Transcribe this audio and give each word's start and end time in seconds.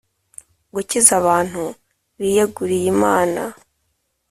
gukiza 0.73 1.11
abantu 1.21 1.63
biyeguriye 2.17 2.87
Imana 2.95 3.41